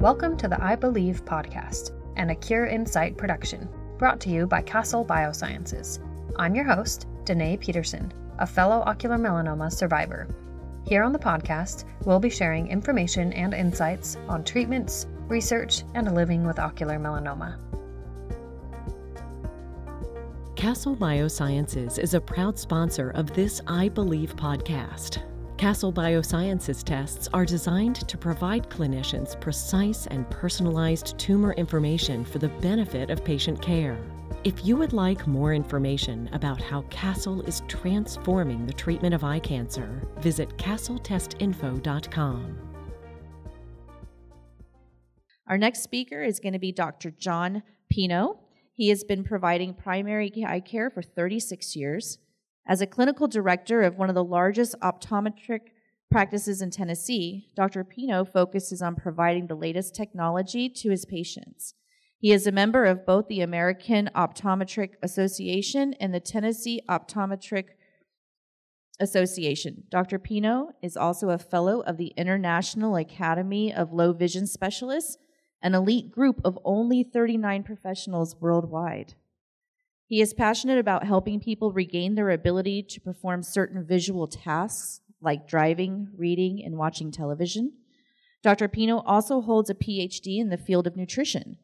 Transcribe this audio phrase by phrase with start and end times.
[0.00, 3.68] Welcome to the Eye Believe podcast and a Cure Insight production,
[3.98, 5.98] brought to you by Castle Biosciences.
[6.36, 10.28] I'm your host, Danae Peterson, a fellow ocular melanoma survivor.
[10.86, 16.46] Here on the podcast, we'll be sharing information and insights on treatments, research, and living
[16.46, 17.56] with ocular melanoma.
[20.54, 25.27] Castle Biosciences is a proud sponsor of this Eye Believe podcast.
[25.58, 32.48] Castle Biosciences tests are designed to provide clinicians precise and personalized tumor information for the
[32.48, 33.98] benefit of patient care.
[34.44, 39.40] If you would like more information about how Castle is transforming the treatment of eye
[39.40, 42.58] cancer, visit castletestinfo.com.
[45.48, 47.10] Our next speaker is going to be Dr.
[47.10, 48.38] John Pino.
[48.74, 52.18] He has been providing primary eye care for 36 years.
[52.68, 55.60] As a clinical director of one of the largest optometric
[56.10, 57.82] practices in Tennessee, Dr.
[57.82, 61.72] Pino focuses on providing the latest technology to his patients.
[62.18, 67.68] He is a member of both the American Optometric Association and the Tennessee Optometric
[69.00, 69.84] Association.
[69.90, 70.18] Dr.
[70.18, 75.16] Pino is also a fellow of the International Academy of Low Vision Specialists,
[75.62, 79.14] an elite group of only 39 professionals worldwide.
[80.08, 85.46] He is passionate about helping people regain their ability to perform certain visual tasks like
[85.46, 87.74] driving, reading, and watching television.
[88.42, 88.68] Dr.
[88.68, 91.58] Pino also holds a PhD in the field of nutrition.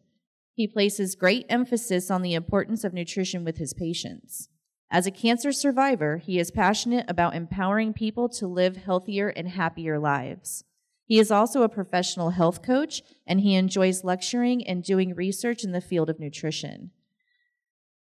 [0.53, 4.51] He places great emphasis on the importance of nutrition with his patients.
[4.91, 9.99] As a cancer survivor, he is passionate about empowering people to live healthier and happier
[9.99, 10.65] lives.
[11.07, 15.73] He is also a professional health coach, and he enjoys lecturing and doing research in
[15.73, 16.91] the field of nutrition.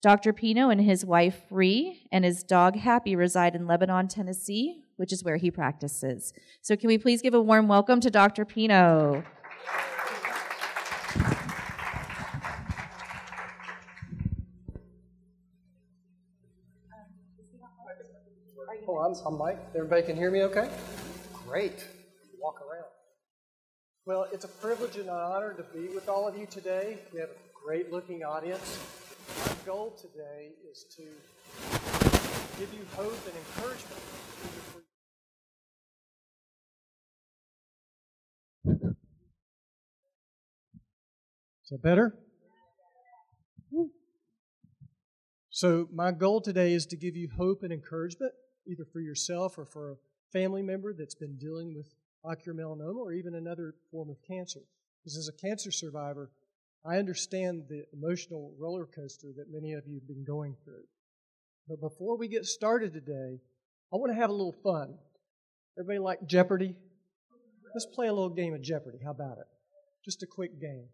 [0.02, 0.32] Dr.
[0.32, 5.22] Pino and his wife, Ree, and his dog, Happy, reside in Lebanon, Tennessee, which is
[5.22, 6.32] where he practices.
[6.62, 8.46] So, can we please give a warm welcome to Dr.
[8.46, 9.22] Pino?
[18.88, 19.58] Oh, I'm, I'm Mike.
[19.76, 20.70] Everybody can hear me okay?
[21.46, 21.86] Great.
[22.40, 22.86] Walk around.
[24.06, 26.98] Well, it's a privilege and an honor to be with all of you today.
[27.12, 28.99] We have a great looking audience.
[29.66, 31.02] Goal today is to
[32.58, 34.00] give you hope and encouragement.
[41.62, 42.14] Is that better?
[45.50, 48.32] So, my goal today is to give you hope and encouragement,
[48.66, 49.96] either for yourself or for a
[50.32, 51.94] family member that's been dealing with
[52.24, 54.60] ocular melanoma or even another form of cancer.
[55.02, 56.30] Because as a cancer survivor,
[56.84, 60.84] I understand the emotional roller coaster that many of you have been going through.
[61.68, 63.38] But before we get started today,
[63.92, 64.94] I want to have a little fun.
[65.78, 66.74] Everybody like Jeopardy?
[67.74, 68.98] Let's play a little game of Jeopardy.
[69.04, 69.46] How about it?
[70.04, 70.86] Just a quick game.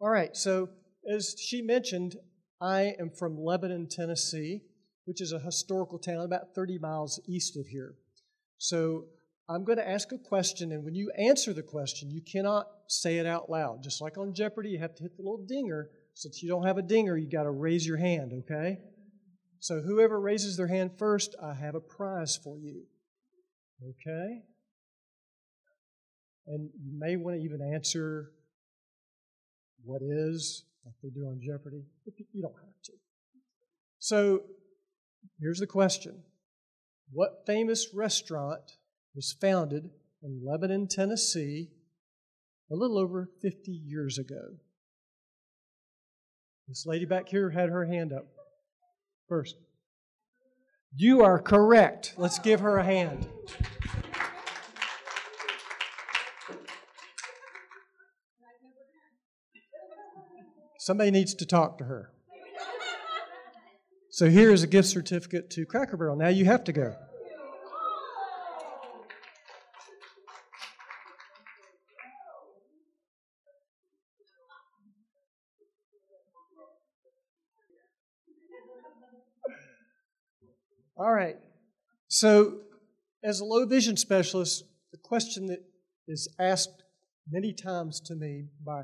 [0.00, 0.68] All right, so
[1.12, 2.16] as she mentioned,
[2.60, 4.62] I am from Lebanon, Tennessee,
[5.04, 7.94] which is a historical town about 30 miles east of here.
[8.58, 9.06] So
[9.48, 13.16] I'm going to ask a question, and when you answer the question, you cannot say
[13.16, 13.82] it out loud.
[13.82, 15.88] Just like on Jeopardy, you have to hit the little dinger.
[16.12, 18.78] Since you don't have a dinger, you got to raise your hand, okay?
[19.60, 22.82] So whoever raises their hand first, I have a prize for you.
[23.82, 24.42] Okay?
[26.46, 28.32] And you may want to even answer
[29.84, 31.84] what is, like they do on Jeopardy.
[32.32, 32.92] You don't have to.
[33.98, 34.42] So
[35.40, 36.22] here's the question
[37.12, 38.76] What famous restaurant
[39.14, 39.90] was founded
[40.22, 41.70] in Lebanon, Tennessee,
[42.70, 44.56] a little over 50 years ago.
[46.68, 48.26] This lady back here had her hand up
[49.28, 49.56] first.
[50.94, 52.14] You are correct.
[52.16, 53.26] Let's give her a hand.
[60.78, 62.12] Somebody needs to talk to her.
[64.10, 66.16] So here is a gift certificate to Cracker Barrel.
[66.16, 66.96] Now you have to go.
[80.96, 81.36] All right.
[82.08, 82.60] So,
[83.22, 85.64] as a low vision specialist, the question that
[86.06, 86.82] is asked
[87.30, 88.82] many times to me by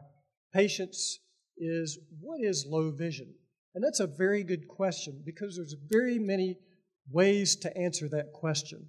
[0.52, 1.20] patients
[1.56, 3.34] is what is low vision?
[3.74, 6.56] And that's a very good question because there's very many
[7.10, 8.88] ways to answer that question.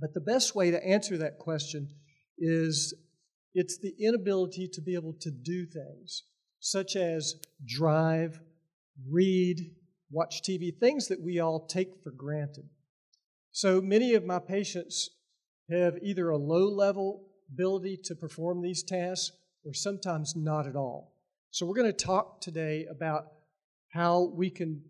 [0.00, 1.88] But the best way to answer that question
[2.38, 2.94] is
[3.54, 6.24] it's the inability to be able to do things
[6.60, 7.34] such as
[7.66, 8.40] drive,
[9.08, 9.70] read,
[10.10, 12.68] watch TV, things that we all take for granted.
[13.52, 15.10] So many of my patients
[15.70, 19.32] have either a low level ability to perform these tasks
[19.64, 21.12] or sometimes not at all.
[21.50, 23.26] So, we're going to talk today about
[23.92, 24.82] how we can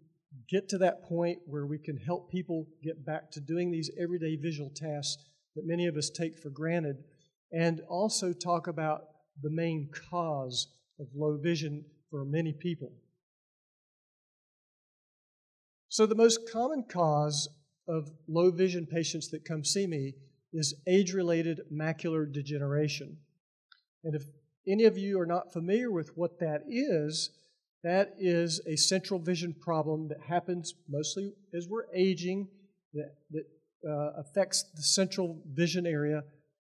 [0.49, 4.37] get to that point where we can help people get back to doing these everyday
[4.37, 5.23] visual tasks
[5.55, 7.05] that many of us take for granted,
[7.53, 9.05] and also talk about
[9.43, 10.69] the main cause
[10.99, 12.91] of low vision for many people.
[15.95, 17.49] So, the most common cause
[17.87, 20.15] of low vision patients that come see me
[20.53, 23.17] is age related macular degeneration.
[24.03, 24.25] And if
[24.67, 27.31] any of you are not familiar with what that is,
[27.85, 32.49] that is a central vision problem that happens mostly as we're aging,
[32.95, 33.45] that, that
[33.89, 36.25] uh, affects the central vision area.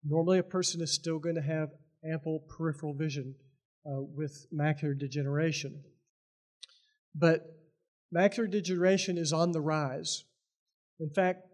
[0.03, 1.69] Normally, a person is still going to have
[2.03, 3.35] ample peripheral vision
[3.85, 5.83] uh, with macular degeneration.
[7.13, 7.60] But
[8.13, 10.23] macular degeneration is on the rise.
[10.99, 11.47] In fact,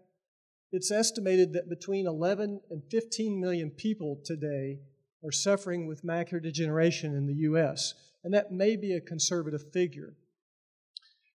[0.70, 4.80] it's estimated that between 11 and 15 million people today
[5.24, 7.94] are suffering with macular degeneration in the U.S.,
[8.24, 10.14] and that may be a conservative figure.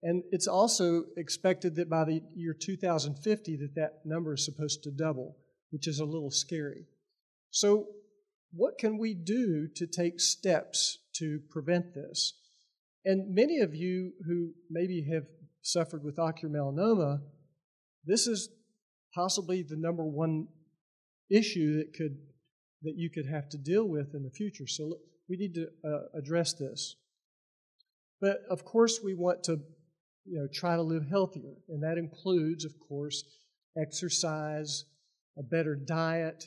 [0.02, 4.90] And it's also expected that by the year 2050 that that number is supposed to
[4.90, 5.36] double,
[5.70, 6.86] which is a little scary.
[7.50, 7.86] So,
[8.52, 12.34] what can we do to take steps to prevent this?
[13.04, 15.24] And many of you who maybe have
[15.62, 17.20] suffered with ocular melanoma,
[18.04, 18.48] this is
[19.14, 20.48] possibly the number one
[21.30, 22.16] issue that could
[22.82, 24.66] that you could have to deal with in the future.
[24.66, 24.96] So
[25.28, 26.96] we need to uh, address this.
[28.20, 29.60] But of course, we want to
[30.24, 33.24] you know try to live healthier, and that includes, of course,
[33.76, 34.84] exercise,
[35.38, 36.44] a better diet,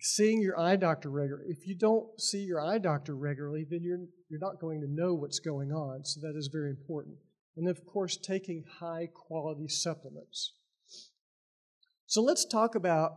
[0.00, 1.46] seeing your eye doctor regularly.
[1.50, 5.12] If you don't see your eye doctor regularly, then you're you're not going to know
[5.12, 6.06] what's going on.
[6.06, 7.16] So that is very important.
[7.54, 10.54] And of course, taking high quality supplements.
[12.06, 13.12] So let's talk about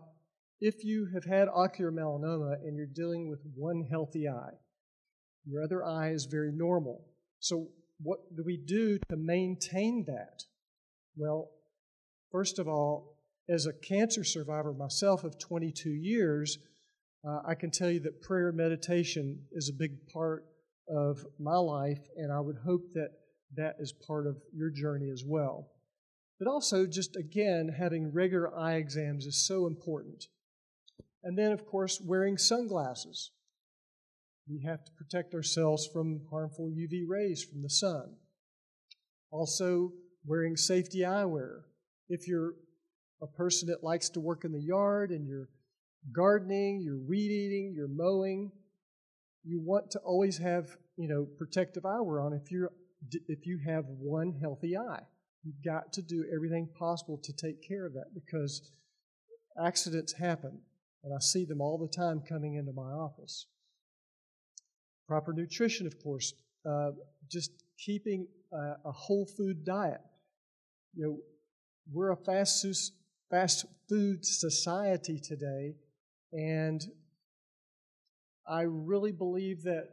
[0.59, 4.55] if you have had ocular melanoma and you're dealing with one healthy eye.
[5.45, 7.05] Your other eye is very normal.
[7.39, 7.69] So
[8.01, 10.43] what do we do to maintain that?
[11.15, 11.49] Well,
[12.29, 13.15] first of all,
[13.47, 16.57] as a cancer survivor myself of 22 years,
[17.25, 20.43] uh, I can tell you that prayer and meditation is a big part
[20.87, 23.11] of my life, and I would hope that
[23.55, 25.71] that is part of your journey as well.
[26.39, 30.25] But also, just again, having regular eye exams is so important.
[31.23, 33.31] And then, of course, wearing sunglasses.
[34.47, 38.17] We have to protect ourselves from harmful UV rays from the sun.
[39.31, 39.93] Also,
[40.25, 41.61] wearing safety eyewear.
[42.09, 42.53] If you're
[43.21, 45.49] a person that likes to work in the yard and you're
[46.11, 48.51] gardening, you're weed eating, you're mowing,
[49.45, 52.71] you want to always have, you know, protective eyewear on if you're
[53.27, 55.03] if you have one healthy eye.
[55.43, 58.71] You've got to do everything possible to take care of that because
[59.63, 60.59] accidents happen,
[61.03, 63.45] and I see them all the time coming into my office.
[65.07, 66.33] Proper nutrition, of course,
[66.67, 66.91] uh,
[67.29, 70.01] just keeping a, a, whole food diet.
[70.95, 71.17] You know,
[71.93, 72.65] we're a fast,
[73.29, 75.75] fast food society today,
[76.33, 76.83] and
[78.47, 79.89] I really believe that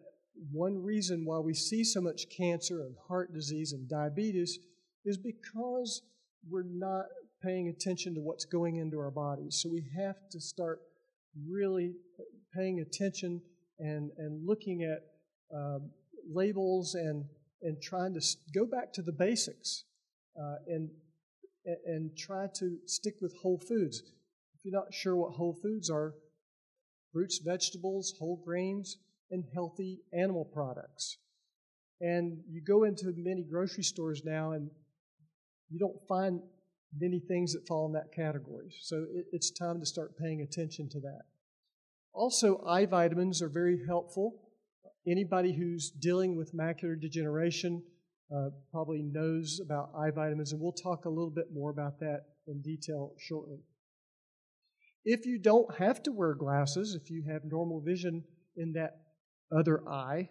[0.50, 4.58] one reason why we see so much cancer and heart disease and diabetes
[5.04, 6.02] is because
[6.48, 7.06] we're not
[7.42, 9.60] paying attention to what's going into our bodies.
[9.62, 10.80] So we have to start
[11.48, 11.92] really
[12.54, 13.40] paying attention
[13.78, 15.00] and, and looking at
[15.54, 15.90] um,
[16.30, 17.24] labels and,
[17.62, 18.20] and trying to
[18.54, 19.84] go back to the basics
[20.40, 20.88] uh, and,
[21.86, 24.02] and try to stick with whole foods.
[24.54, 26.14] If you're not sure what whole foods are,
[27.12, 28.98] fruits, vegetables, whole grains,
[29.30, 31.18] and healthy animal products.
[32.00, 34.70] And you go into many grocery stores now and
[35.70, 36.40] you don't find
[36.98, 38.72] many things that fall in that category.
[38.80, 41.22] So it, it's time to start paying attention to that.
[42.12, 44.34] Also, eye vitamins are very helpful.
[45.06, 47.82] Anybody who's dealing with macular degeneration
[48.34, 52.24] uh, probably knows about eye vitamins, and we'll talk a little bit more about that
[52.46, 53.60] in detail shortly.
[55.04, 58.24] If you don't have to wear glasses, if you have normal vision
[58.56, 58.98] in that
[59.56, 60.28] other eye,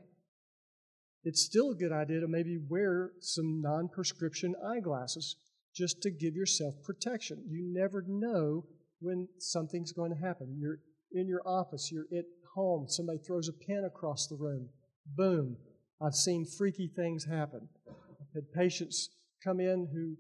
[1.24, 5.36] it's still a good idea to maybe wear some non prescription eyeglasses
[5.76, 7.44] just to give yourself protection.
[7.48, 8.66] You never know
[9.00, 10.58] when something's going to happen.
[10.60, 10.80] You're
[11.12, 12.26] in your office, you're at
[12.56, 14.70] home, somebody throws a pen across the room.
[15.16, 15.58] Boom.
[16.02, 17.68] I've seen freaky things happen.
[17.88, 19.10] I've had patients
[19.44, 20.16] come in who,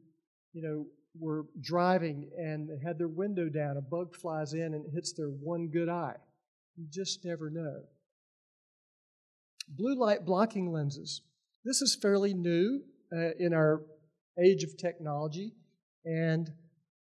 [0.53, 0.85] you know,
[1.19, 3.77] were driving and they had their window down.
[3.77, 6.15] A bug flies in and hits their one good eye.
[6.75, 7.81] You just never know.
[9.67, 11.21] Blue light blocking lenses.
[11.63, 12.81] This is fairly new
[13.15, 13.83] uh, in our
[14.43, 15.53] age of technology.
[16.05, 16.49] And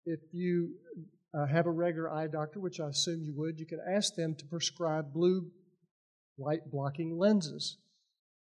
[0.04, 0.70] if you
[1.34, 4.34] uh, have a regular eye doctor, which I assume you would, you can ask them
[4.34, 5.50] to prescribe blue
[6.38, 7.78] light blocking lenses.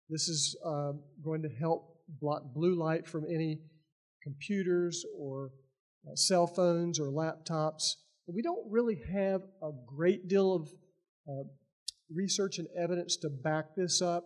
[0.09, 0.93] This is uh,
[1.23, 3.59] going to help block blue light from any
[4.23, 5.51] computers or
[6.07, 7.95] uh, cell phones or laptops.
[8.27, 10.69] We don't really have a great deal of
[11.27, 11.43] uh,
[12.13, 14.23] research and evidence to back this up,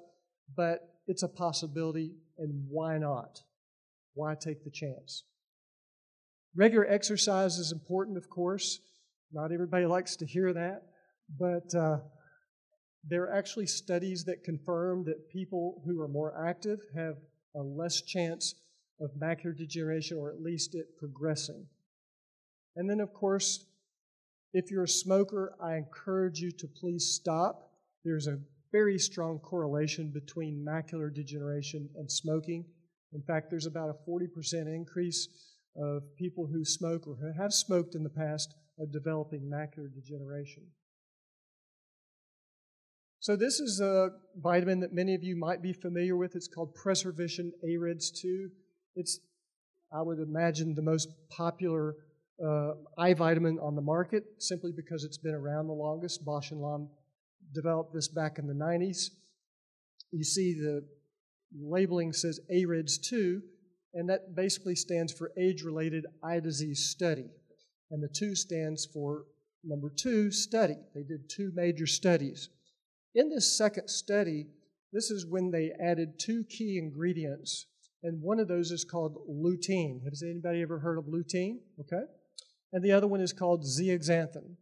[0.56, 3.40] but it's a possibility, and why not?
[4.14, 5.24] Why take the chance?
[6.56, 8.80] Regular exercise is important, of course.
[9.32, 10.84] Not everybody likes to hear that,
[11.40, 12.00] but uh,
[13.08, 17.16] there are actually studies that confirm that people who are more active have
[17.56, 18.56] a less chance
[19.04, 21.66] of macular degeneration or at least it progressing.
[22.76, 23.66] And then, of course,
[24.54, 27.72] if you're a smoker, I encourage you to please stop.
[28.04, 28.40] There's a
[28.72, 32.66] very strong correlation between macular degeneration and smoking.
[33.14, 34.28] In fact, there's about a 40%
[34.74, 35.28] increase
[35.76, 40.64] of people who smoke or who have smoked in the past of developing macular degeneration.
[43.20, 46.36] So this is a vitamin that many of you might be familiar with.
[46.36, 48.50] It's called Preservision AREDS 2.
[48.96, 49.20] It's,
[49.92, 51.96] I would imagine, the most popular
[52.44, 56.26] uh, eye vitamin on the market simply because it's been around the longest.
[56.26, 56.90] Bausch and Lomb
[57.54, 59.10] developed this back in the 90s.
[60.12, 60.86] You see the
[61.56, 63.42] labeling says AREDS 2,
[63.94, 67.30] and that basically stands for age-related eye disease study.
[67.92, 69.26] And the 2 stands for
[69.64, 70.78] number 2, study.
[70.96, 72.50] They did two major studies.
[73.16, 74.48] In this second study,
[74.92, 77.68] this is when they added two key ingredients,
[78.04, 80.04] and one of those is called lutein.
[80.04, 81.60] Has anybody ever heard of lutein?
[81.80, 82.04] Okay.
[82.74, 84.56] And the other one is called zeaxanthin.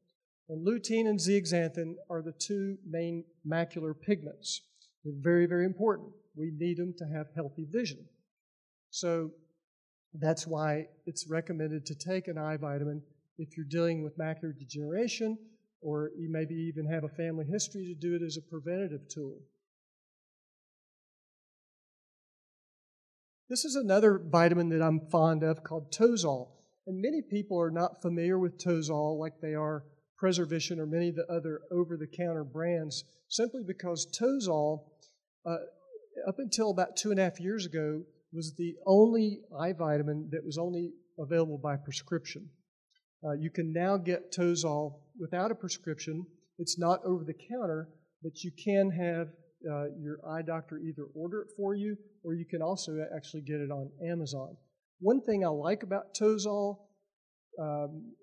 [0.47, 4.61] And lutein and zeaxanthin are the two main macular pigments.
[5.03, 6.09] They're very, very important.
[6.35, 8.05] We need them to have healthy vision.
[8.91, 9.31] So
[10.13, 13.01] that's why it's recommended to take an eye vitamin
[13.37, 15.37] if you're dealing with macular degeneration
[15.81, 19.39] or you maybe even have a family history to do it as a preventative tool.
[23.51, 26.47] This is another vitamin that I'm fond of called Tozal.
[26.87, 29.83] And many people are not familiar with Tozal like they are
[30.23, 34.85] Preservision or many of the other over the counter brands simply because Tozal,
[35.45, 35.57] uh,
[36.29, 40.45] up until about two and a half years ago, was the only eye vitamin that
[40.45, 42.49] was only available by prescription.
[43.21, 46.25] Uh, you can now get Tozal without a prescription.
[46.57, 47.89] It's not over the counter,
[48.23, 49.27] but you can have
[49.69, 53.59] uh, your eye doctor either order it for you or you can also actually get
[53.59, 54.55] it on Amazon.
[54.99, 56.77] One thing I like about Tozal
[57.59, 58.13] um,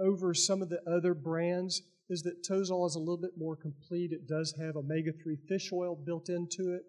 [0.00, 4.12] over some of the other brands is that Tozal is a little bit more complete.
[4.12, 6.82] It does have omega 3 fish oil built into it.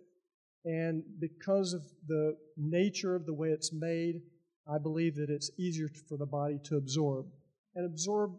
[0.66, 4.22] And because of the nature of the way it's made,
[4.72, 7.28] I believe that it's easier for the body to absorb.
[7.76, 8.34] And absorb,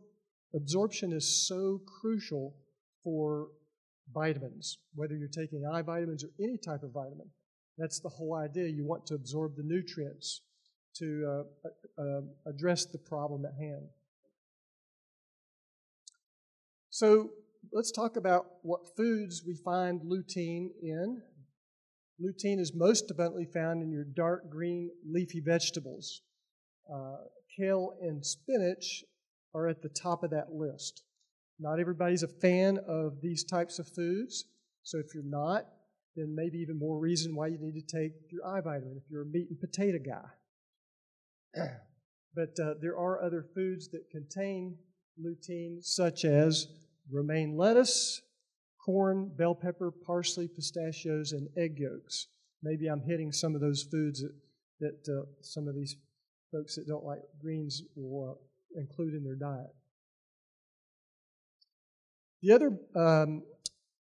[0.55, 2.55] absorption is so crucial
[3.03, 3.49] for
[4.12, 7.29] vitamins, whether you're taking eye vitamins or any type of vitamin.
[7.77, 8.67] That's the whole idea.
[8.69, 10.43] You want to absorb the nutrients
[10.97, 13.87] to uh, uh, address the problem at hand.
[16.91, 17.31] So
[17.73, 21.23] let's talk about what foods we find lutein in.
[22.21, 26.23] Lutein is most abundantly found in your dark green leafy vegetables.
[26.93, 27.19] Uh,
[27.57, 29.05] kale and spinach
[29.55, 31.03] are at the top of that list.
[31.59, 34.45] Not everybody's a fan of these types of foods,
[34.83, 35.67] so if you're not,
[36.15, 39.23] then maybe even more reason why you need to take your eye vitamin if you're
[39.23, 41.69] a meat and potato guy.
[42.35, 44.77] but uh, there are other foods that contain
[45.21, 46.69] lutein, such as
[47.11, 48.23] romaine lettuce,
[48.85, 52.29] corn, bell pepper, parsley, pistachios, and egg yolks.
[52.62, 54.35] Maybe I'm hitting some of those foods that,
[54.81, 55.97] that uh, some of these
[56.53, 59.71] folks that don't like greens will uh, include in their diet.
[62.42, 63.42] The other um,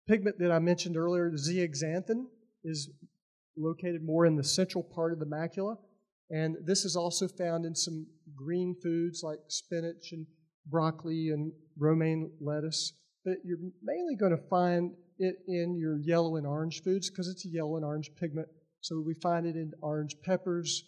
[0.08, 2.26] pigment that I mentioned earlier, zeaxanthin,
[2.64, 2.90] is
[3.58, 5.76] located more in the central part of the macula.
[6.30, 10.26] And this is also found in some green foods like spinach and
[10.68, 16.48] broccoli and romaine lettuce but you're mainly going to find it in your yellow and
[16.48, 18.48] orange foods because it's a yellow and orange pigment.
[18.82, 20.84] So we find it in orange peppers,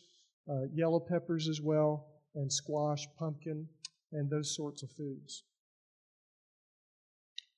[0.50, 3.67] uh, yellow peppers as well, and squash, pumpkin,
[4.12, 5.43] and those sorts of foods.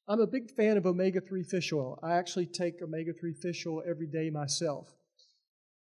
[0.07, 1.99] I'm a big fan of omega 3 fish oil.
[2.03, 4.93] I actually take omega 3 fish oil every day myself.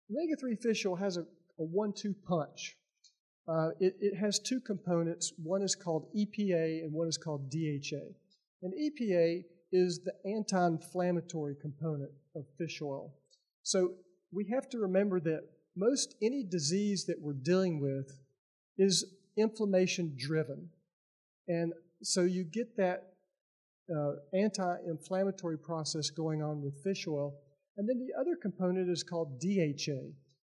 [0.09, 2.75] Omega 3 fish oil has a, a one two punch.
[3.47, 5.33] Uh, it, it has two components.
[5.37, 8.15] One is called EPA and one is called DHA.
[8.63, 13.13] And EPA is the anti inflammatory component of fish oil.
[13.61, 13.93] So
[14.31, 15.43] we have to remember that
[15.75, 18.19] most any disease that we're dealing with
[18.79, 19.05] is
[19.37, 20.69] inflammation driven.
[21.47, 23.13] And so you get that
[23.95, 27.35] uh, anti-inflammatory process going on with fish oil.
[27.77, 30.13] And then the other component is called DHA,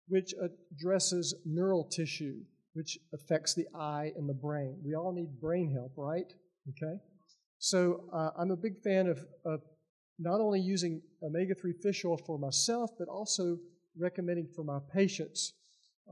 [0.08, 0.34] which
[0.74, 2.40] addresses neural tissue,
[2.74, 4.78] which affects the eye and the brain.
[4.84, 6.32] We all need brain help, right?
[6.70, 6.98] Okay.
[7.60, 9.62] So uh, I'm a big fan of, of
[10.18, 13.58] not only using omega-3 fish oil for myself, but also
[13.98, 15.54] recommending for my patients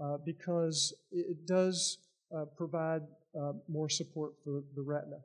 [0.02, 1.98] uh, because it does
[2.36, 3.02] uh, provide
[3.40, 5.18] uh, more support for the retina.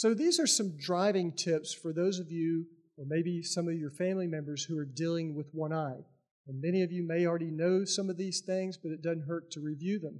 [0.00, 2.64] So these are some driving tips for those of you,
[2.96, 5.98] or maybe some of your family members who are dealing with one eye.
[6.48, 9.50] And many of you may already know some of these things, but it doesn't hurt
[9.50, 10.18] to review them.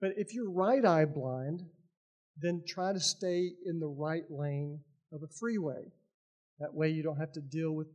[0.00, 1.66] But if you're right eye blind,
[2.38, 4.80] then try to stay in the right lane
[5.12, 5.92] of a freeway.
[6.58, 7.88] That way you don't have to deal with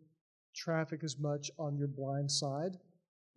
[0.55, 2.77] traffic as much on your blind side.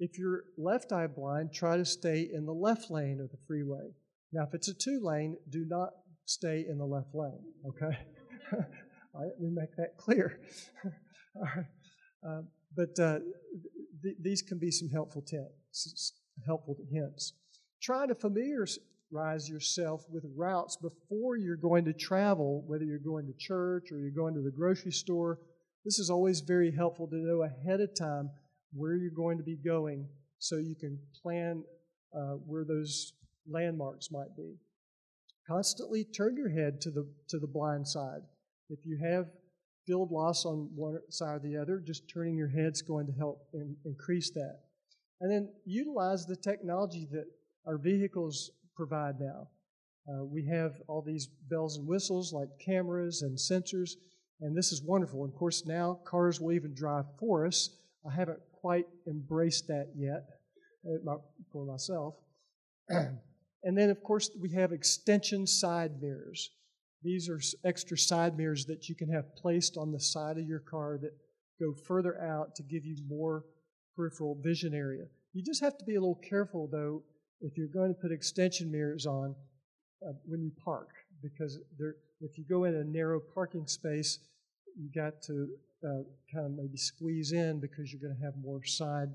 [0.00, 3.94] If you're left eye blind, try to stay in the left lane of the freeway.
[4.32, 5.94] Now, if it's a two lane, do not
[6.30, 7.98] stay in the left lane, okay?
[9.14, 10.38] Let me make that clear.
[11.36, 11.66] All right.
[12.26, 12.42] Uh,
[12.76, 13.18] but uh,
[14.02, 16.12] th- these can be some helpful tips,
[16.46, 17.32] helpful hints.
[17.82, 23.34] Try to familiarize yourself with routes before you're going to travel, whether you're going to
[23.36, 25.40] church or you're going to the grocery store.
[25.84, 28.30] This is always very helpful to know ahead of time
[28.72, 30.06] where you're going to be going
[30.38, 31.64] so you can plan
[32.14, 33.14] uh, where those
[33.50, 34.54] landmarks might be.
[35.50, 38.20] Constantly turn your head to the, to the blind side.
[38.68, 39.26] If you have
[39.84, 43.12] field loss on one side or the other, just turning your head is going to
[43.12, 44.60] help in, increase that.
[45.20, 47.24] And then utilize the technology that
[47.66, 49.48] our vehicles provide now.
[50.08, 53.94] Uh, we have all these bells and whistles like cameras and sensors,
[54.40, 55.24] and this is wonderful.
[55.24, 57.70] And of course, now cars will even drive for us.
[58.08, 60.26] I haven't quite embraced that yet
[60.88, 61.16] uh,
[61.52, 62.14] for myself.
[63.62, 66.50] and then, of course, we have extension side mirrors.
[67.02, 70.60] These are extra side mirrors that you can have placed on the side of your
[70.60, 71.12] car that
[71.60, 73.44] go further out to give you more
[73.96, 75.04] peripheral vision area.
[75.32, 77.02] You just have to be a little careful, though,
[77.40, 79.34] if you're going to put extension mirrors on
[80.06, 80.88] uh, when you park,
[81.22, 81.58] because
[82.20, 84.18] if you go in a narrow parking space,
[84.76, 85.48] you got to
[85.84, 89.08] uh, kind of maybe squeeze in because you're going to have more side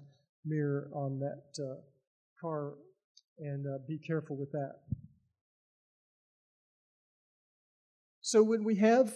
[0.46, 1.76] mirror on that uh,
[2.40, 2.74] car,
[3.40, 4.76] and uh, be careful with that.
[8.22, 9.14] So when we have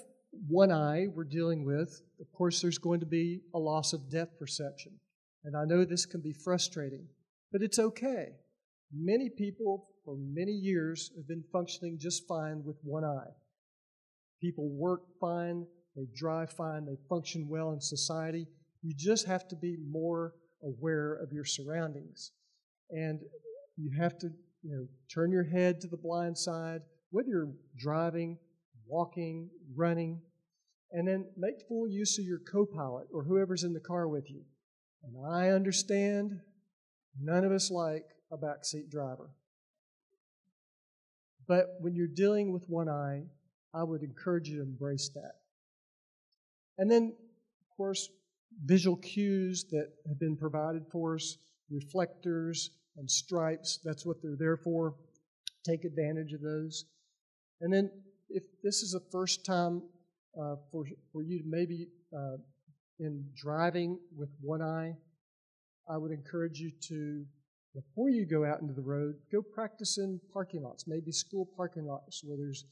[0.47, 4.37] one eye we're dealing with, of course, there's going to be a loss of depth
[4.37, 4.93] perception.
[5.43, 7.07] And I know this can be frustrating,
[7.51, 8.33] but it's okay.
[8.93, 13.31] Many people for many years have been functioning just fine with one eye.
[14.41, 18.47] People work fine, they drive fine, they function well in society.
[18.81, 22.31] You just have to be more aware of your surroundings.
[22.91, 23.21] And
[23.79, 24.27] you have to
[24.61, 28.37] you know, turn your head to the blind side, whether you're driving,
[28.87, 30.21] walking, running,
[30.91, 34.29] and then make full use of your co pilot or whoever's in the car with
[34.29, 34.41] you.
[35.03, 36.39] And I understand
[37.21, 39.29] none of us like a backseat driver.
[41.47, 43.23] But when you're dealing with one eye,
[43.73, 45.33] I would encourage you to embrace that.
[46.77, 47.13] And then,
[47.61, 48.09] of course,
[48.65, 51.37] visual cues that have been provided for us,
[51.69, 54.93] reflectors and stripes, that's what they're there for.
[55.65, 56.85] Take advantage of those.
[57.61, 57.89] And then,
[58.29, 59.81] if this is the first time
[60.39, 62.37] uh, for, for you maybe uh,
[62.99, 64.93] in driving with one eye,
[65.89, 67.25] I would encourage you to
[67.73, 71.85] before you go out into the road, go practice in parking lots, maybe school parking
[71.85, 72.65] lots where there's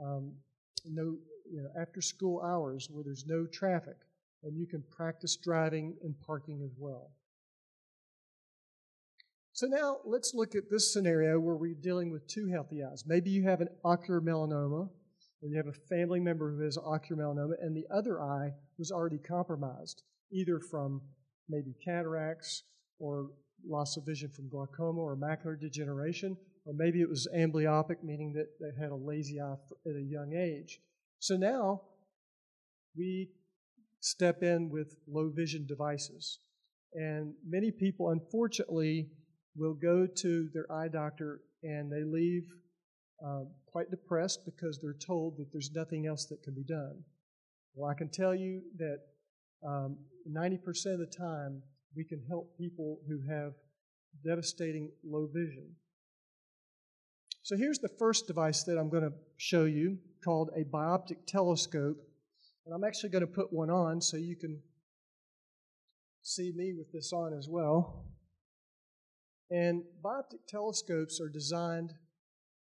[0.00, 0.32] um,
[0.84, 1.16] no,
[1.50, 3.96] you know, after school hours where there's no traffic,
[4.44, 7.10] and you can practice driving and parking as well.
[9.58, 13.02] So now let's look at this scenario where we're dealing with two healthy eyes.
[13.04, 14.88] Maybe you have an ocular melanoma,
[15.42, 18.92] or you have a family member who has ocular melanoma, and the other eye was
[18.92, 21.00] already compromised, either from
[21.48, 22.62] maybe cataracts
[23.00, 23.30] or
[23.68, 28.50] loss of vision from glaucoma or macular degeneration, or maybe it was amblyopic, meaning that
[28.60, 29.56] they had a lazy eye
[29.88, 30.78] at a young age.
[31.18, 31.80] So now
[32.96, 33.30] we
[33.98, 36.38] step in with low vision devices.
[36.94, 39.10] And many people, unfortunately,
[39.58, 42.44] will go to their eye doctor and they leave
[43.24, 47.02] uh, quite depressed because they're told that there's nothing else that can be done.
[47.74, 48.98] Well, I can tell you that
[49.66, 49.98] um,
[50.30, 50.58] 90%
[50.92, 51.62] of the time,
[51.96, 53.52] we can help people who have
[54.24, 55.74] devastating low vision.
[57.42, 61.96] So here's the first device that I'm going to show you called a bioptic telescope.
[62.66, 64.60] And I'm actually going to put one on so you can
[66.22, 68.07] see me with this on as well.
[69.50, 71.94] And bioptic telescopes are designed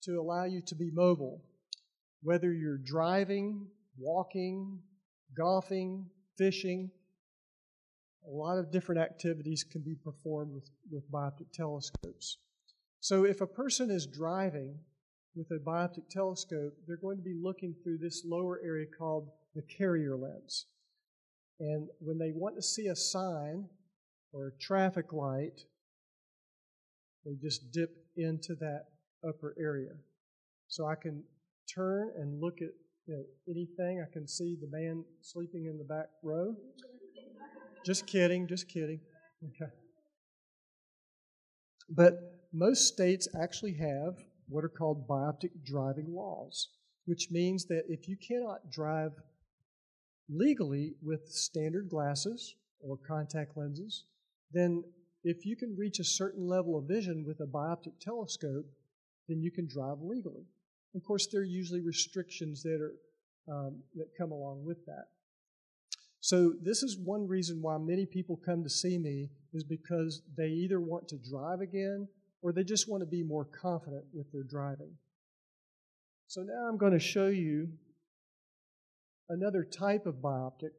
[0.04, 1.42] to allow you to be mobile,
[2.22, 3.68] whether you're driving,
[3.98, 4.80] walking,
[5.38, 6.06] golfing,
[6.38, 6.92] fishing.
[8.28, 12.38] A lot of different activities can be performed with, with bioptic telescopes.
[13.00, 14.78] So if a person is driving
[15.36, 19.64] with a bioptic telescope, they're going to be looking through this lower area called the
[19.64, 20.66] carrier lens.
[21.60, 23.68] And when they want to see a sign
[24.32, 25.66] or a traffic light,
[27.26, 28.86] they just dip into that
[29.28, 29.92] upper area.
[30.68, 31.24] So I can
[31.74, 32.70] turn and look at
[33.06, 34.04] you know, anything.
[34.06, 36.56] I can see the man sleeping in the back row.
[37.86, 39.00] Just kidding, just kidding.
[39.44, 39.72] Okay.
[41.90, 42.14] But
[42.54, 46.70] most states actually have what are called bioptic driving laws,
[47.06, 49.12] which means that if you cannot drive
[50.30, 54.06] legally with standard glasses or contact lenses,
[54.52, 54.84] then
[55.24, 58.66] if you can reach a certain level of vision with a bioptic telescope,
[59.28, 60.46] then you can drive legally.
[60.96, 62.94] Of course, there are usually restrictions that are
[63.52, 65.08] um, that come along with that.
[66.22, 70.48] So this is one reason why many people come to see me is because they
[70.48, 72.08] either want to drive again
[72.42, 74.92] or they just want to be more confident with their driving.
[76.28, 77.68] So now I'm going to show you
[79.30, 80.72] another type of bioptic,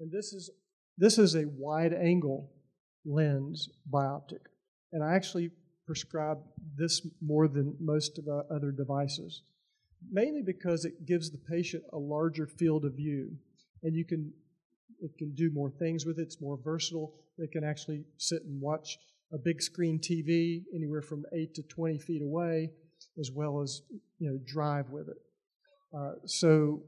[0.00, 0.50] and this is
[0.98, 2.50] this is a wide angle
[3.04, 4.46] lens bioptic,
[4.92, 5.50] and I actually
[5.86, 6.38] prescribe
[6.76, 9.42] this more than most of the other devices,
[10.10, 13.30] mainly because it gives the patient a larger field of view,
[13.82, 14.32] and you can
[15.00, 16.22] it can do more things with it.
[16.22, 17.14] It's more versatile.
[17.36, 18.98] They can actually sit and watch
[19.32, 22.70] a big screen TV anywhere from eight to 20 feet away,
[23.18, 23.82] as well as
[24.18, 25.16] you know drive with it.
[25.96, 26.82] Uh, so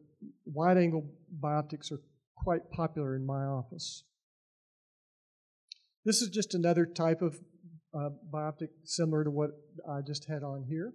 [0.47, 1.05] wide angle
[1.41, 2.01] bioptics are
[2.37, 4.05] quite popular in my office.
[6.05, 7.39] This is just another type of
[7.95, 9.51] uh, bioptic similar to what
[9.89, 10.93] I just had on here.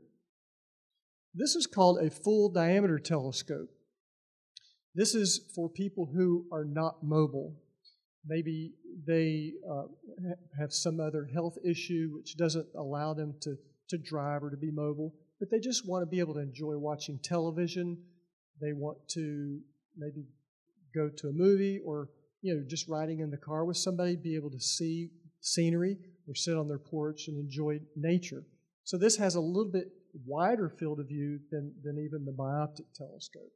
[1.34, 3.70] This is called a full diameter telescope.
[4.94, 7.56] This is for people who are not mobile.
[8.26, 8.74] Maybe
[9.08, 9.84] they uh,
[10.60, 13.56] have some other health issue which doesn't allow them to,
[13.90, 16.78] to drive or to be mobile, but they just want to be able to enjoy
[16.78, 17.98] watching television.
[18.62, 19.60] They want to
[19.98, 20.26] maybe
[20.94, 22.10] go to a movie or
[22.42, 25.10] you know just riding in the car with somebody, be able to see
[25.42, 25.98] scenery
[26.28, 28.44] or sit on their porch and enjoy nature.
[28.84, 29.90] So this has a little bit
[30.26, 33.52] wider field of view than, than even the bioptic telescope.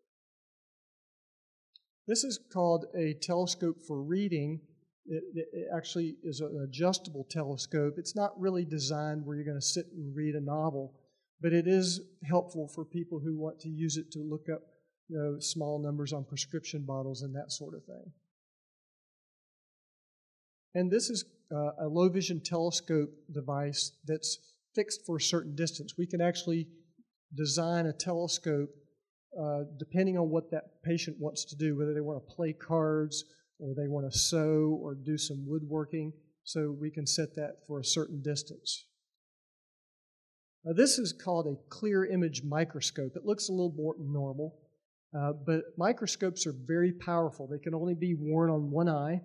[2.07, 4.59] This is called a telescope for reading.
[5.05, 7.95] It, it, actually is an adjustable telescope.
[7.97, 10.93] It's not really designed where you're going to sit and read a novel,
[11.41, 14.61] but it is helpful for people who want to use it to look up
[15.09, 18.11] you know, small numbers on prescription bottles and that sort of thing.
[20.75, 24.39] And this is uh, a low vision telescope device that's
[24.75, 25.93] fixed for a certain distance.
[25.97, 26.67] We can actually
[27.35, 28.69] design a telescope
[29.39, 33.25] uh, depending on what that patient wants to do, whether they want to play cards
[33.59, 36.13] or they want to sew or do some woodworking.
[36.43, 38.85] So we can set that for a certain distance.
[40.65, 43.13] Now, this is called a clear image microscope.
[43.15, 44.55] It looks a little more normal,
[45.17, 47.47] uh, but microscopes are very powerful.
[47.47, 49.21] They can only be worn on one eye.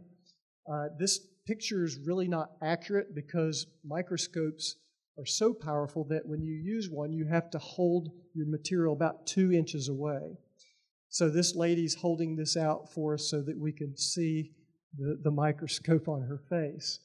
[0.70, 4.76] Uh, this picture is really not accurate because microscopes
[5.18, 9.26] are so powerful that when you use one, you have to hold your material about
[9.26, 10.36] two inches away.
[11.08, 14.52] So this lady's holding this out for us so that we can see
[14.98, 17.00] the, the microscope on her face.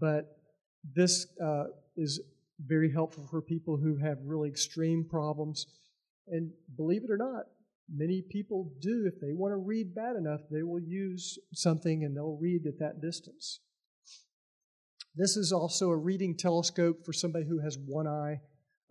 [0.00, 0.38] But
[0.96, 2.18] this uh, is
[2.66, 5.66] very helpful for people who have really extreme problems.
[6.28, 7.44] And believe it or not,
[7.94, 9.04] many people do.
[9.06, 12.78] If they want to read bad enough, they will use something and they'll read at
[12.78, 13.60] that distance.
[15.14, 18.40] This is also a reading telescope for somebody who has one eye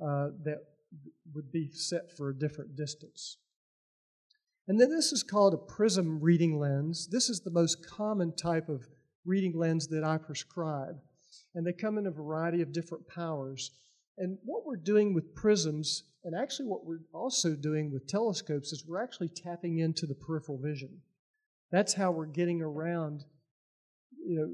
[0.01, 0.60] uh, that
[1.34, 3.38] would be set for a different distance.
[4.67, 7.07] And then this is called a prism reading lens.
[7.07, 8.88] This is the most common type of
[9.25, 10.95] reading lens that I prescribe.
[11.55, 13.71] And they come in a variety of different powers.
[14.17, 18.86] And what we're doing with prisms, and actually what we're also doing with telescopes, is
[18.88, 21.01] we're actually tapping into the peripheral vision.
[21.71, 23.23] That's how we're getting around,
[24.23, 24.49] you know,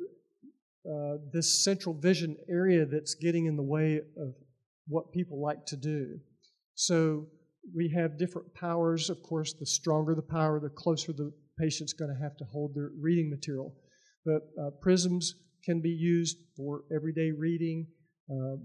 [0.86, 4.34] uh, this central vision area that's getting in the way of
[4.88, 6.20] what people like to do.
[6.76, 7.28] So
[7.76, 9.10] we have different powers.
[9.10, 12.76] Of course, the stronger the power, the closer the patient's going to have to hold
[12.76, 13.76] their reading material.
[14.26, 15.36] But uh, prisms
[15.66, 17.88] can be used for everyday reading.
[18.30, 18.58] Uh,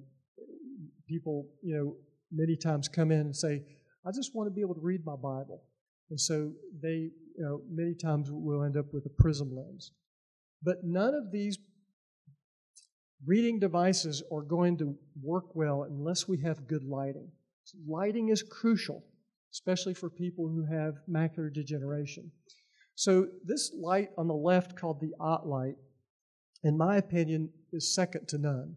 [1.08, 1.96] people, you know,
[2.30, 3.62] many times come in and say,
[4.06, 5.62] I just want to be able to read my Bible.
[6.10, 9.92] And so they, you know, many times will end up with a prism lens.
[10.62, 11.58] But none of these
[13.26, 17.30] reading devices are going to work well unless we have good lighting.
[17.64, 19.04] So lighting is crucial,
[19.52, 22.30] especially for people who have macular degeneration.
[22.94, 25.76] So this light on the left, called the OttLite,
[26.64, 28.76] in my opinion, is second to none.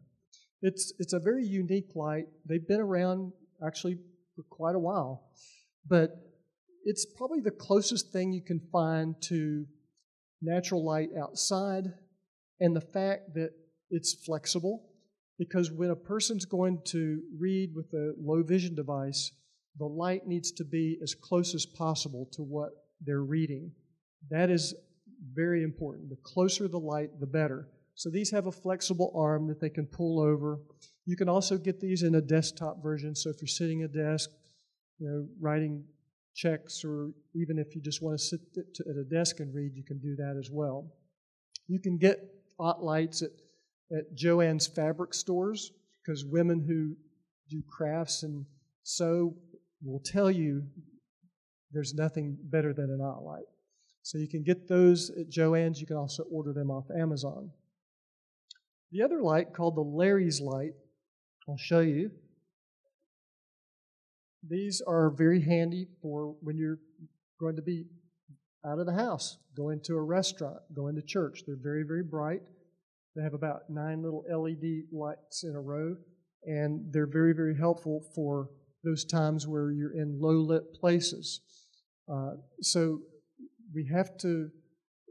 [0.62, 2.26] It's, it's a very unique light.
[2.48, 3.34] They've been around
[3.66, 3.98] actually
[4.36, 5.30] for quite a while,
[5.88, 6.12] but
[6.84, 9.66] it's probably the closest thing you can find to
[10.42, 11.86] natural light outside
[12.60, 13.52] and the fact that
[13.90, 14.90] it's flexible
[15.38, 19.32] because when a person's going to read with a low vision device,
[19.78, 22.70] the light needs to be as close as possible to what
[23.02, 23.72] they're reading.
[24.30, 24.74] That is
[25.34, 26.10] very important.
[26.10, 27.68] The closer the light, the better.
[27.96, 30.60] So these have a flexible arm that they can pull over.
[31.06, 33.16] You can also get these in a desktop version.
[33.16, 34.30] So if you're sitting at a desk,
[35.00, 35.84] you know, writing
[36.36, 39.84] checks, or even if you just want to sit at a desk and read, you
[39.84, 40.92] can do that as well.
[41.68, 42.20] You can get
[42.60, 43.30] OttLites at,
[43.92, 45.72] at Jo-Ann's fabric stores
[46.04, 46.96] because women who
[47.50, 48.46] do crafts and
[48.84, 49.36] sew
[49.84, 50.64] will tell you
[51.72, 53.50] there's nothing better than an OttLite.
[54.02, 55.82] So you can get those at Jo-Ann's.
[55.82, 57.52] You can also order them off Amazon.
[58.92, 60.74] The other light, called the Larry's light,
[61.50, 62.12] I'll show you.
[64.48, 66.80] These are very handy for when you're
[67.40, 67.86] going to be
[68.66, 71.44] out of the house, going to a restaurant, going to church.
[71.46, 72.42] They're very, very bright.
[73.16, 75.96] They have about nine little LED lights in a row,
[76.44, 78.50] and they're very, very helpful for
[78.84, 81.42] those times where you're in low lit places.
[82.12, 83.00] Uh, so
[83.74, 84.50] we have to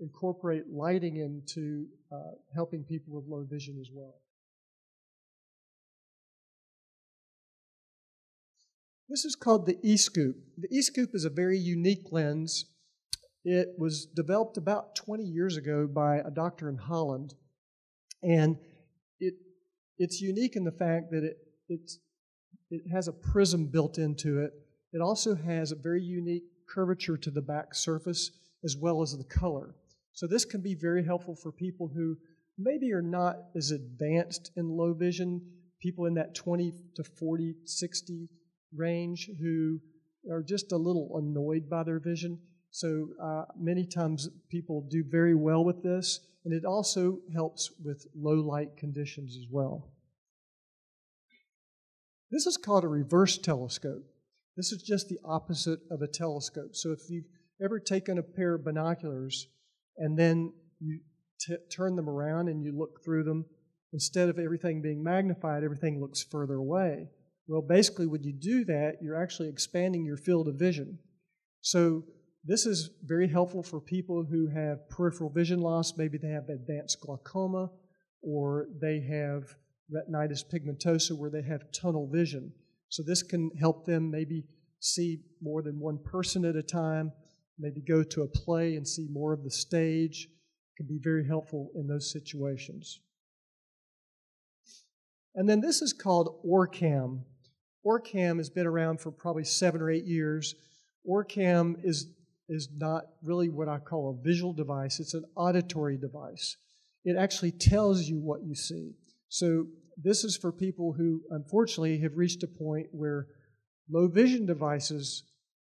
[0.00, 4.14] incorporate lighting into uh, helping people with low vision as well.
[9.08, 10.36] This is called the E-Scoop.
[10.56, 12.66] The E-Scoop is a very unique lens.
[13.44, 17.34] It was developed about 20 years ago by a doctor in Holland,
[18.24, 18.56] and
[19.20, 19.34] it
[19.98, 21.36] it's unique in the fact that it
[21.68, 21.98] it's,
[22.70, 24.52] it has a prism built into it.
[24.92, 28.30] It also has a very unique curvature to the back surface
[28.64, 29.74] as well as the color.
[30.12, 32.16] So this can be very helpful for people who
[32.58, 35.40] maybe are not as advanced in low vision,
[35.80, 38.28] people in that 20 to 40, 60
[38.76, 39.80] range who
[40.30, 42.38] are just a little annoyed by their vision.
[42.70, 48.06] So uh, many times people do very well with this, and it also helps with
[48.14, 49.90] low light conditions as well.
[52.30, 54.04] This is called a reverse telescope.
[54.56, 56.74] This is just the opposite of a telescope.
[56.74, 57.24] So if you've
[57.62, 59.46] ever taken a pair of binoculars
[59.96, 61.00] and then you
[61.40, 63.46] t- turn them around and you look through them,
[63.92, 67.08] instead of everything being magnified, everything looks further away.
[67.46, 70.98] Well, basically, when you do that, you're actually expanding your field of vision.
[71.60, 72.04] So,
[72.44, 75.96] this is very helpful for people who have peripheral vision loss.
[75.96, 77.70] Maybe they have advanced glaucoma
[78.22, 79.54] or they have
[79.92, 82.52] retinitis pigmentosa where they have tunnel vision.
[82.88, 84.44] So, this can help them maybe
[84.80, 87.12] see more than one person at a time,
[87.58, 90.28] maybe go to a play and see more of the stage.
[90.28, 93.00] It can be very helpful in those situations.
[95.34, 97.22] And then this is called OrCam.
[97.86, 100.54] OrCam has been around for probably seven or eight years.
[101.08, 102.06] OrCam is,
[102.48, 106.56] is not really what I call a visual device, it's an auditory device.
[107.04, 108.92] It actually tells you what you see.
[109.28, 113.28] So, this is for people who unfortunately have reached a point where
[113.88, 115.22] low vision devices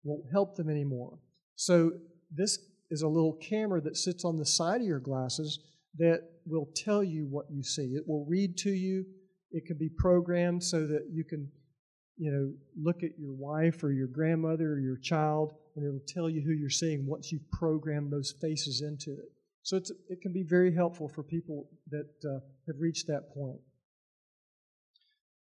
[0.04, 1.18] won't help them anymore.
[1.56, 1.92] So,
[2.30, 2.58] this
[2.90, 5.58] is a little camera that sits on the side of your glasses
[5.98, 7.94] that will tell you what you see.
[7.94, 9.04] It will read to you.
[9.50, 11.50] It can be programmed so that you can
[12.16, 16.28] you know, look at your wife or your grandmother or your child, and it'll tell
[16.28, 19.30] you who you're seeing once you've programmed those faces into it.
[19.62, 23.60] So it can be very helpful for people that uh, have reached that point.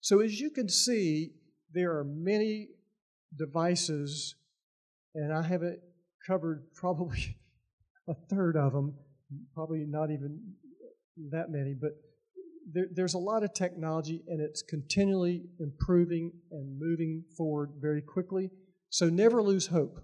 [0.03, 1.33] So as you can see,
[1.73, 2.69] there are many
[3.37, 4.35] devices,
[5.14, 5.81] and I haven't
[6.27, 7.37] covered probably
[8.09, 8.95] a third of them,
[9.55, 10.38] probably not even
[11.31, 11.93] that many, but
[12.73, 18.51] there, there's a lot of technology and it's continually improving and moving forward very quickly.
[18.90, 20.01] So never lose hope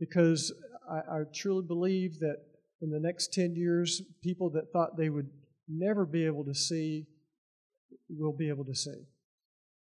[0.00, 0.52] because
[0.90, 2.38] I, I truly believe that
[2.82, 5.28] in the next 10 years, people that thought they would
[5.68, 7.06] never be able to see
[8.08, 9.04] will be able to see.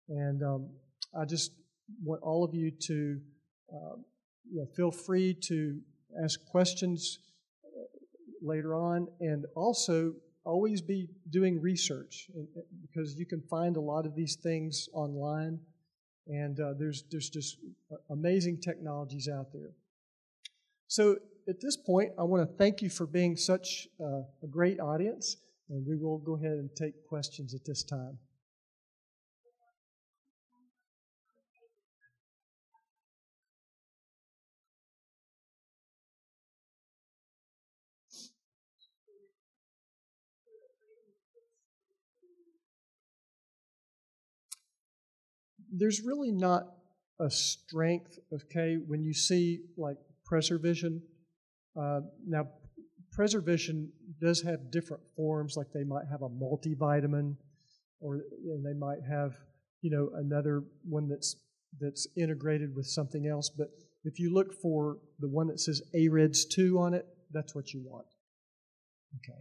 [0.08, 0.70] And um,
[1.18, 1.52] I just
[2.02, 3.20] want all of you to
[3.72, 3.96] uh,
[4.50, 5.78] you know, feel free to
[6.22, 7.18] ask questions
[7.64, 7.82] uh,
[8.42, 12.30] later on and also always be doing research
[12.82, 15.58] because you can find a lot of these things online,
[16.26, 17.56] and uh, there's there's just
[18.10, 19.70] amazing technologies out there.
[20.88, 21.16] So
[21.48, 25.36] at this point, I want to thank you for being such uh, a great audience,
[25.68, 28.18] and we will go ahead and take questions at this time.
[45.76, 46.68] There's really not
[47.18, 49.98] a strength, okay, when you see like
[50.30, 51.00] PreserVision.
[51.78, 52.48] Uh, now,
[53.16, 53.88] PreserVision
[54.20, 57.36] does have different forms, like they might have a multivitamin,
[58.00, 59.36] or and they might have,
[59.82, 61.36] you know, another one that's
[61.80, 63.50] that's integrated with something else.
[63.50, 63.68] But
[64.04, 67.82] if you look for the one that says AREDS 2 on it, that's what you
[67.84, 68.06] want.
[69.16, 69.40] Okay.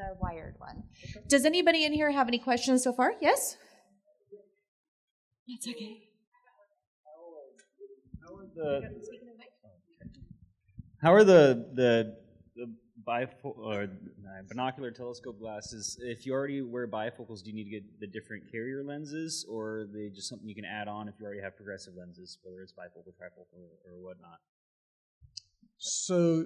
[0.00, 0.82] The wired one.
[1.28, 3.12] Does anybody in here have any questions so far?
[3.20, 3.56] Yes?
[5.48, 6.04] That's okay.
[8.22, 9.00] How are the
[11.02, 12.16] how are the the,
[12.56, 12.66] the
[13.06, 13.88] bifo- or
[14.48, 15.98] binocular telescope glasses?
[16.02, 19.80] If you already wear bifocals, do you need to get the different carrier lenses, or
[19.80, 22.62] are they just something you can add on if you already have progressive lenses, whether
[22.62, 24.38] it's bifocal, trifocal, or, or whatnot?
[25.78, 26.44] So,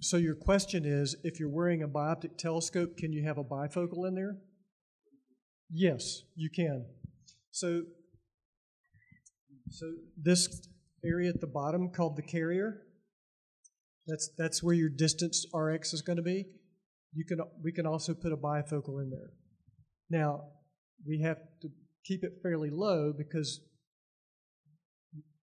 [0.00, 4.06] so your question is, if you're wearing a bioptic telescope, can you have a bifocal
[4.06, 4.36] in there?
[5.70, 6.86] Yes, you can.
[7.50, 7.82] So,
[9.70, 9.86] so
[10.20, 10.68] this
[11.04, 12.82] area at the bottom called the carrier,
[14.06, 16.46] that's that's where your distance Rx is going to be.
[17.14, 19.30] You can we can also put a bifocal in there.
[20.10, 20.44] Now,
[21.06, 21.68] we have to
[22.04, 23.60] keep it fairly low because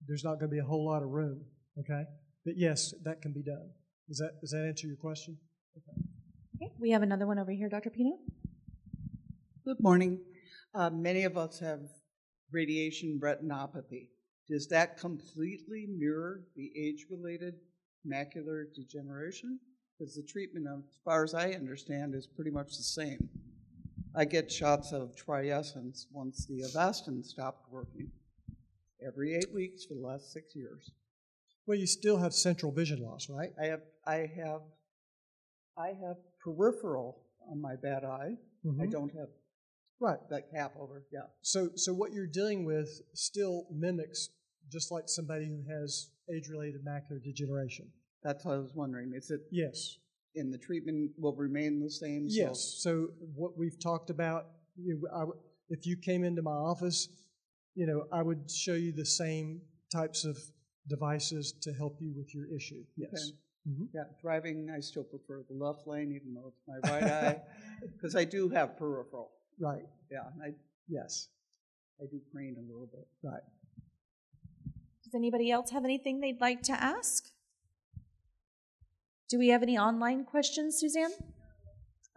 [0.06, 1.44] there's not going to be a whole lot of room.
[1.78, 2.04] Okay,
[2.44, 3.70] but yes, that can be done.
[4.08, 5.36] Does that does that answer your question?
[5.76, 6.06] Okay.
[6.56, 7.90] Okay, we have another one over here, Dr.
[7.90, 8.18] Pino.
[9.64, 10.20] Good morning.
[10.74, 11.80] Uh, many of us have
[12.52, 14.08] radiation retinopathy.
[14.48, 17.54] Does that completely mirror the age-related
[18.06, 19.58] macular degeneration?
[19.98, 23.28] Because the treatment, as far as I understand, is pretty much the same.
[24.14, 28.10] I get shots of Triesence once the Avastin stopped working
[29.04, 30.90] every eight weeks for the last six years.
[31.66, 33.50] Well, you still have central vision loss, right?
[33.60, 34.60] I have, I have,
[35.78, 38.36] I have peripheral on my bad eye.
[38.64, 38.82] Mm-hmm.
[38.82, 39.28] I don't have
[40.00, 41.04] right that cap over.
[41.12, 41.20] Yeah.
[41.42, 44.28] So, so what you're dealing with still mimics
[44.70, 47.86] just like somebody who has age-related macular degeneration.
[48.22, 49.12] That's what I was wondering.
[49.14, 49.98] Is it yes?
[50.36, 52.26] And the treatment will remain the same.
[52.28, 52.78] Yes.
[52.78, 54.46] So, so what we've talked about,
[54.76, 55.24] you I,
[55.68, 57.08] if you came into my office,
[57.74, 59.60] you know, I would show you the same
[59.92, 60.38] types of
[60.88, 62.84] devices to help you with your issue.
[62.96, 63.10] Yes.
[63.12, 63.38] Okay.
[63.68, 63.84] Mm-hmm.
[63.94, 67.40] Yeah, driving, I still prefer the left lane, even though it's my right eye,
[67.96, 69.30] because I do have peripheral.
[69.58, 69.86] Right.
[70.10, 70.24] Yeah.
[70.42, 70.50] I,
[70.86, 71.28] yes.
[72.00, 73.06] I do crane a little bit.
[73.22, 73.40] Right.
[75.04, 77.24] Does anybody else have anything they'd like to ask?
[79.30, 81.12] Do we have any online questions, Suzanne?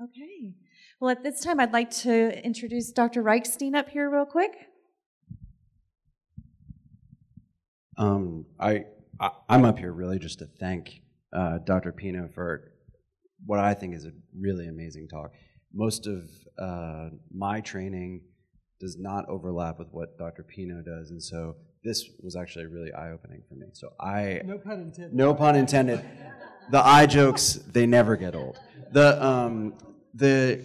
[0.01, 0.53] Okay.
[0.99, 3.23] Well, at this time, I'd like to introduce Dr.
[3.23, 4.66] Reichstein up here, real quick.
[7.97, 8.85] Um, I,
[9.19, 11.01] I am up here really just to thank
[11.33, 11.91] uh, Dr.
[11.91, 12.71] Pino for
[13.45, 15.31] what I think is a really amazing talk.
[15.73, 16.29] Most of
[16.59, 18.21] uh, my training
[18.79, 20.43] does not overlap with what Dr.
[20.43, 23.67] Pino does, and so this was actually really eye opening for me.
[23.73, 25.13] So I no pun intended.
[25.13, 26.03] No pun intended.
[26.71, 28.59] the eye jokes they never get old.
[28.91, 29.73] The um,
[30.13, 30.61] the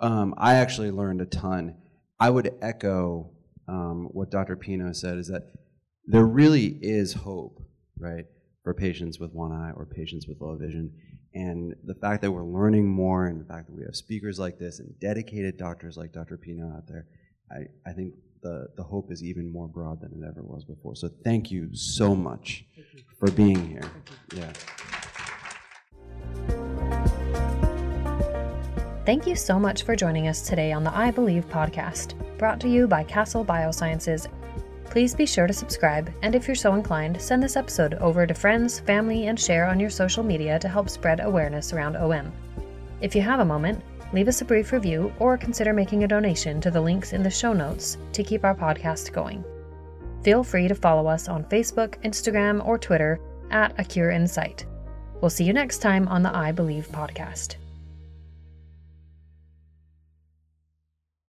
[0.00, 1.76] um, I actually learned a ton.
[2.18, 3.30] I would echo
[3.68, 4.56] um, what Dr.
[4.56, 5.44] Pino said is that
[6.06, 7.60] there really is hope,
[7.98, 8.26] right,
[8.62, 10.92] for patients with one eye or patients with low vision.
[11.34, 14.58] And the fact that we're learning more and the fact that we have speakers like
[14.58, 16.36] this and dedicated doctors like Dr.
[16.36, 17.06] Pino out there,
[17.50, 20.94] I, I think the, the hope is even more broad than it ever was before.
[20.94, 22.84] So thank you so much you.
[23.18, 23.90] for being here.
[24.34, 24.52] Yeah.
[29.04, 32.68] Thank you so much for joining us today on the Eye Believe podcast, brought to
[32.68, 34.26] you by Castle Biosciences.
[34.96, 38.32] Please be sure to subscribe, and if you're so inclined, send this episode over to
[38.32, 42.32] friends, family, and share on your social media to help spread awareness around OM.
[43.02, 43.84] If you have a moment,
[44.14, 47.28] leave us a brief review, or consider making a donation to the links in the
[47.28, 49.44] show notes to keep our podcast going.
[50.22, 53.20] Feel free to follow us on Facebook, Instagram, or Twitter
[53.50, 54.64] at A Cure In Sight.
[55.20, 57.56] We'll see you next time on the Eye Believe podcast.